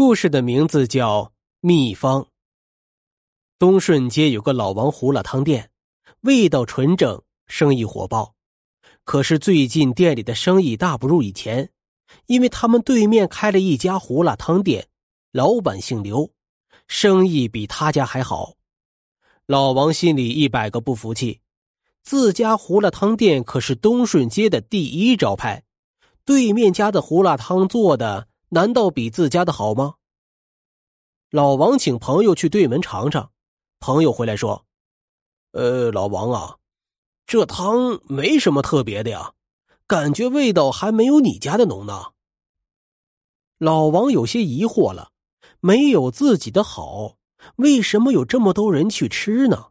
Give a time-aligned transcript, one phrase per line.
[0.00, 1.24] 故事的名字叫
[1.60, 2.22] 《秘方》。
[3.58, 5.70] 东顺街有个老王胡辣汤店，
[6.20, 8.34] 味道纯正，生意火爆。
[9.04, 11.70] 可是最近店里的生意大不如以前，
[12.24, 14.88] 因为他们对面开了一家胡辣汤店，
[15.32, 16.30] 老板姓刘，
[16.88, 18.54] 生意比他家还好。
[19.44, 21.42] 老王心里一百个不服气，
[22.02, 25.62] 自家胡辣汤店可是东顺街的第一招牌，
[26.24, 28.29] 对面家的胡辣汤做的。
[28.52, 29.94] 难道比自家的好吗？
[31.30, 33.30] 老王请朋友去对门尝尝，
[33.78, 34.66] 朋友回来说
[35.52, 36.56] ：“呃，老王啊，
[37.26, 39.34] 这汤没什么特别的呀，
[39.86, 42.06] 感觉味道还没有你家的浓呢。”
[43.58, 45.12] 老王有些疑惑了，
[45.60, 47.18] 没有自己的好，
[47.54, 49.68] 为什么有这么多人去吃呢？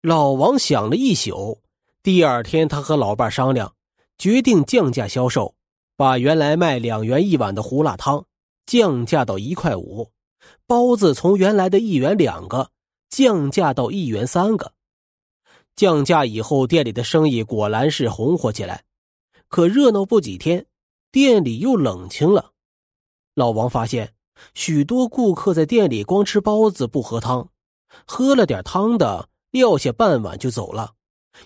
[0.00, 1.60] 老王想了一宿，
[2.02, 3.74] 第二天他和老伴商量，
[4.16, 5.54] 决定降价销售。
[5.96, 8.24] 把原来卖两元一碗的胡辣汤
[8.66, 10.10] 降价到一块五，
[10.66, 12.70] 包子从原来的一元两个
[13.08, 14.72] 降价到一元三个。
[15.76, 18.84] 降价以后，店里的生意果然是红火起来。
[19.48, 20.66] 可热闹不几天，
[21.10, 22.52] 店里又冷清了。
[23.34, 24.14] 老王发现，
[24.54, 27.48] 许多顾客在店里光吃包子不喝汤，
[28.06, 30.94] 喝了点汤的撂下半碗就走了。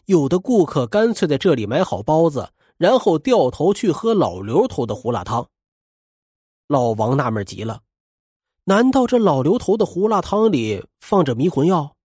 [0.06, 2.48] 有的顾客干脆在这里买好包子。
[2.78, 5.48] 然后掉头去喝老刘头的胡辣汤。
[6.68, 7.82] 老王纳闷极了，
[8.64, 11.96] 难道这老刘头的胡辣汤里放着迷魂药，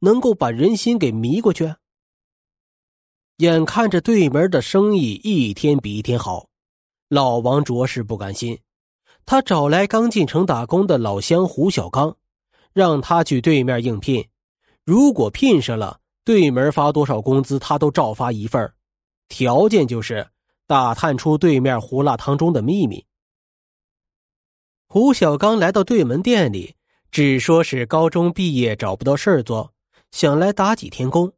[0.00, 1.74] 能够把人心给迷过去？
[3.38, 6.48] 眼看着对门的生意一天比一天好，
[7.08, 8.58] 老王着实不甘心。
[9.24, 12.16] 他找来刚进城打工的老乡胡小刚，
[12.72, 14.28] 让他去对面应聘。
[14.84, 18.70] 如果聘上了，对门发多少工资，他都照发一份
[19.30, 20.28] 条件就是
[20.66, 23.06] 打探出对面胡辣汤中的秘密。
[24.86, 26.74] 胡小刚来到对门店里，
[27.10, 29.72] 只说是高中毕业找不到事儿做，
[30.10, 31.32] 想来打几天工。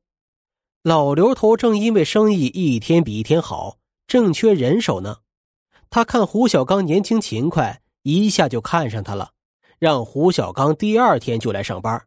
[0.82, 5.18] 老刘头正因为生意一天比一天好，正缺人手呢。
[5.90, 9.32] 他看胡小刚年轻勤快，一下就看上他了，
[9.78, 12.06] 让胡小刚第二天就来上班。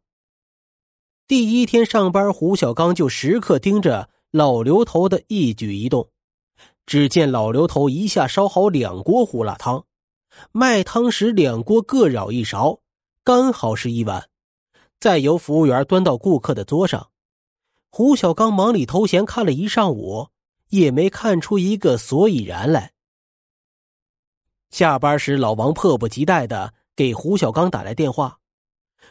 [1.28, 4.10] 第一天上班，胡小刚就时刻盯着。
[4.36, 6.10] 老刘头的一举一动，
[6.86, 9.86] 只见老刘头一下烧好两锅胡辣汤，
[10.52, 12.82] 卖汤时两锅各舀一勺，
[13.24, 14.28] 刚好是一碗，
[15.00, 17.12] 再由服务员端到顾客的桌上。
[17.90, 20.28] 胡小刚忙里偷闲看了一上午，
[20.68, 22.92] 也没看出一个所以然来。
[24.70, 28.40] 下班时，老王迫不及待的给胡小刚打来电话，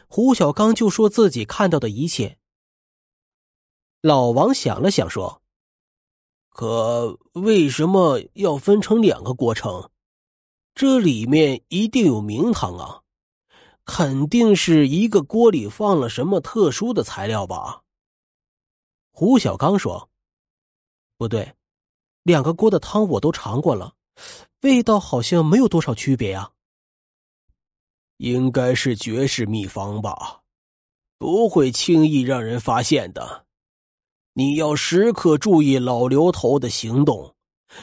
[0.07, 2.37] 胡小刚就说自己看到的一切。
[4.05, 5.41] 老王想了想，说
[6.53, 9.89] ：“可为什么要分成两个过程？
[10.75, 13.01] 这里面一定有名堂啊！
[13.83, 17.81] 肯定是一个锅里放了什么特殊的材料吧？”
[19.11, 20.07] 胡小刚说
[21.17, 21.55] ：“不对，
[22.21, 23.95] 两个锅的汤我都尝过了，
[24.61, 26.51] 味道好像没有多少区别呀。
[28.17, 30.43] 应该是绝世秘方吧，
[31.17, 33.43] 不会轻易让人发现的。”
[34.37, 37.33] 你要时刻注意老刘头的行动，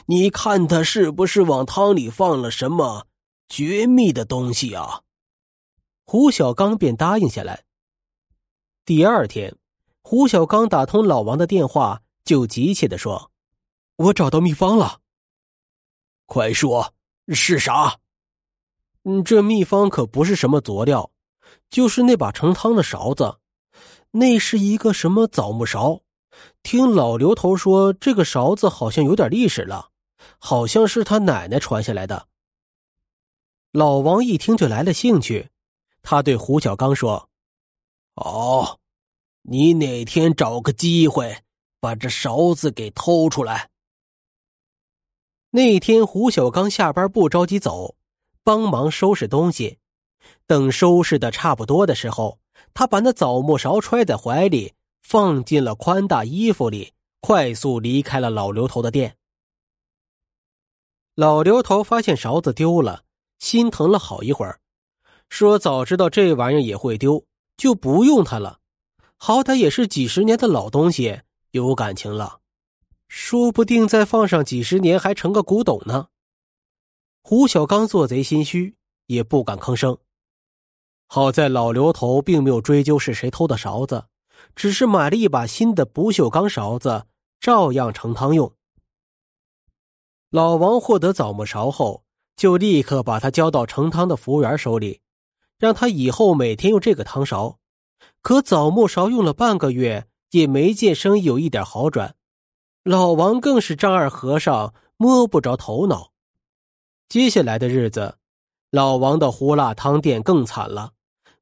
[0.05, 3.07] 你看他是不是往汤里放了什么
[3.49, 5.01] 绝密的东西啊？
[6.05, 7.65] 胡小刚便答应下来。
[8.85, 9.57] 第二天，
[10.03, 13.31] 胡小刚打通老王的电话，就急切的说
[13.97, 15.01] ：“我找到秘方了，
[16.27, 16.93] 快说，
[17.29, 17.99] 是啥
[19.05, 21.11] ？”“嗯，这秘方可不是什么佐料，
[21.71, 23.39] 就是那把盛汤的勺子，
[24.11, 25.99] 那是一个什么枣木勺。”
[26.63, 29.91] 听老刘头说，这个勺子好像有点历史了，
[30.39, 32.29] 好像是他奶奶传下来的。
[33.73, 35.51] 老王一听就来了兴趣，
[36.03, 37.29] 他对胡小刚说
[38.15, 38.79] ：“哦，
[39.43, 41.39] 你哪天找个机会
[41.81, 43.71] 把这勺子给偷出来。”
[45.51, 47.97] 那天胡小刚下班不着急走，
[48.45, 49.79] 帮忙收拾东西。
[50.47, 52.39] 等收拾的差不多的时候，
[52.73, 54.75] 他把那枣木勺揣在怀里。
[55.03, 59.17] 放进了宽大衣服里，快速离开了老刘头的店。
[61.15, 63.05] 老刘头发现勺子丢了，
[63.39, 64.61] 心疼了好一会儿，
[65.29, 67.27] 说：“早知道这玩意儿也会丢，
[67.59, 68.61] 就不用它了。
[69.19, 71.21] 好歹也是几十年的老东西，
[71.51, 72.41] 有感情了，
[73.09, 76.09] 说不定再放上几十年还成个古董呢。”
[77.23, 78.75] 胡小刚做贼心虚，
[79.07, 79.99] 也不敢吭声。
[81.07, 84.07] 好在老刘头并没有追究是谁偷的勺子。
[84.55, 87.07] 只是买了一把新的不锈钢勺子，
[87.41, 88.53] 照样盛汤用。
[90.31, 92.05] 老王获得枣木勺后，
[92.37, 95.01] 就立刻把它交到盛汤的服务员手里，
[95.59, 97.59] 让他以后每天用这个汤勺。
[98.23, 102.15] 可枣木勺用了半个月，也没见生意有一点好转。
[102.83, 106.13] 老王更是丈二和尚摸不着头脑。
[107.09, 108.17] 接下来的日子，
[108.71, 110.93] 老王的胡辣汤店更惨了，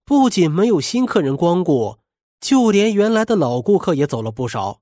[0.04, 1.99] 不仅没有新客人光顾，
[2.40, 4.80] 就连原来的老顾客也走了不少。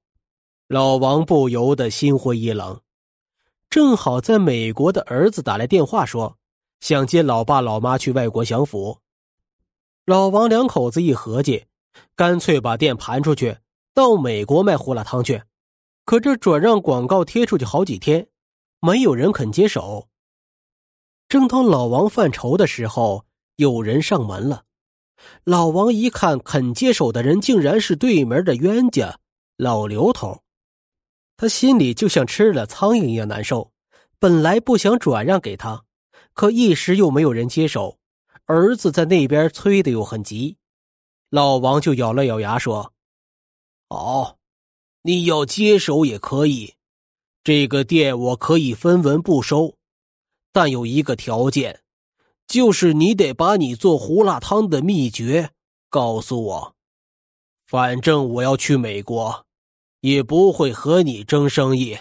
[0.69, 2.81] 老王不由得心灰意冷。
[3.71, 6.39] 正好在美国的儿子打来电话说，
[6.81, 8.99] 想接老爸老妈去外国享福。
[10.07, 11.67] 老王两口子一合计，
[12.17, 13.59] 干脆把店盘出去，
[13.93, 15.43] 到美国卖胡辣汤去。
[16.05, 18.29] 可这转让广告贴出去好几天，
[18.81, 20.09] 没有人肯接手。
[21.29, 23.27] 正当老王犯愁的时候，
[23.57, 24.65] 有人上门了。
[25.45, 29.19] 老王一看，肯接手的人竟然是对门的冤家
[29.57, 30.43] 老刘头。
[31.37, 33.71] 他心里就像吃了苍蝇一样难受，
[34.19, 35.85] 本来不想转让给他，
[36.33, 37.99] 可一时又没有人接手，
[38.47, 40.57] 儿子在那边催的又很急，
[41.31, 42.93] 老王就咬了咬牙说
[43.89, 44.39] ：“哦，
[45.03, 46.75] 你要接手也可以，
[47.45, 49.77] 这个店我可以分文不收，
[50.53, 51.81] 但有一个条件，
[52.49, 55.53] 就是你得把你做胡辣汤的秘诀
[55.89, 56.75] 告诉我，
[57.67, 59.45] 反正我要去美国。”
[60.01, 61.99] 也不会和你争生意。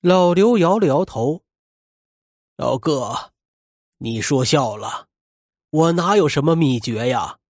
[0.00, 1.42] 老刘摇了摇头
[2.56, 3.32] ：“老哥，
[3.98, 5.08] 你说笑了，
[5.70, 7.40] 我哪有什么秘诀呀？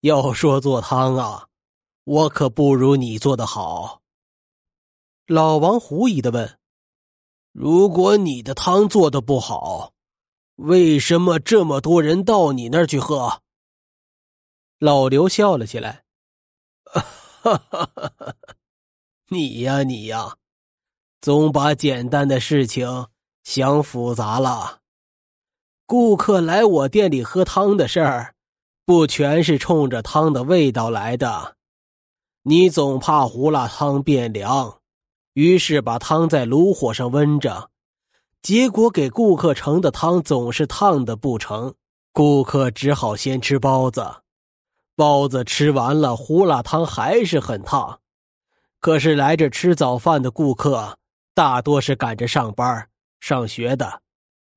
[0.00, 1.48] 要说做汤啊，
[2.04, 4.00] 我可不如你做的好。”
[5.28, 6.58] 老王狐疑的问
[7.52, 9.92] ：“如果你的汤做的不好，
[10.58, 13.42] 为什么这么多人到你那儿去喝？”
[14.78, 16.04] 老刘笑了起来。
[16.84, 17.00] 哈
[17.40, 17.90] 哈哈！
[17.96, 18.34] 哈
[19.28, 20.36] 你呀，你呀，
[21.20, 23.08] 总把简单的事情
[23.44, 24.80] 想复杂了。
[25.86, 28.34] 顾客来我店里喝汤的事儿，
[28.84, 31.56] 不全是冲着汤的味道来的。
[32.42, 34.80] 你总怕胡辣汤变凉，
[35.34, 37.70] 于是把汤在炉火上温着，
[38.42, 41.74] 结果给顾客盛的汤总是烫的不成，
[42.12, 44.22] 顾客只好先吃包子。
[44.94, 48.00] 包子吃完了，胡辣汤还是很烫。
[48.80, 50.98] 可是来这吃早饭的顾客
[51.34, 52.88] 大多是赶着上班、
[53.20, 54.02] 上学的，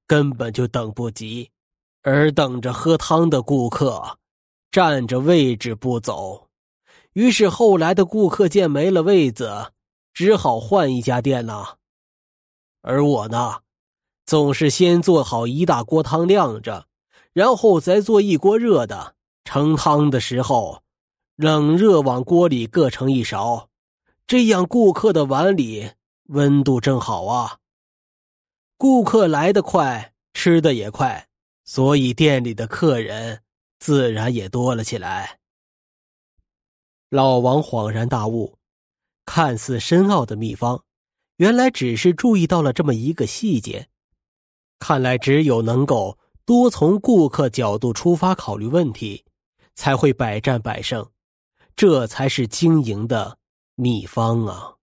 [0.08, 1.50] 根本就等不及；
[2.04, 4.18] 而等着喝汤的顾客
[4.72, 6.48] 占着位置不走。
[7.14, 9.74] 于是后来的顾客见没了位子，
[10.14, 11.76] 只好换一家店呐。
[12.82, 13.60] 而我呢，
[14.32, 16.88] 总是先做好一大锅汤晾着，
[17.34, 19.14] 然后再做一锅热的。
[19.44, 20.84] 盛汤的时候，
[21.36, 23.68] 冷热往锅里各盛一勺，
[24.26, 25.92] 这样顾客的碗里
[26.28, 27.58] 温度正好啊。
[28.78, 31.28] 顾客来的快，吃的也快，
[31.66, 33.42] 所以店里的客人
[33.80, 35.40] 自然也多了起来。
[37.10, 38.58] 老王恍然大悟，
[39.26, 40.82] 看似深奥的秘方，
[41.36, 43.90] 原来只是注意到了这么一个细节。
[44.82, 49.24] 看来，只有能够多从顾客角度出发考虑问题。
[49.74, 51.08] 才会百战百胜，
[51.78, 53.38] 这才是经营的
[53.76, 54.74] 秘方啊！